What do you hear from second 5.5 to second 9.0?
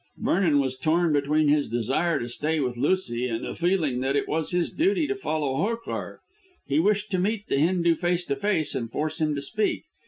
Hokar. He wished to meet the Hindoo face to face and